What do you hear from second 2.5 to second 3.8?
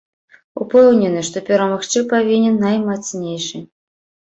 наймацнейшы.